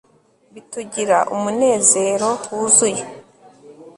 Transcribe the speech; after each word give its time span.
Bitugira 0.53 1.17
umunezero 1.35 2.29
wuzuye 2.55 3.03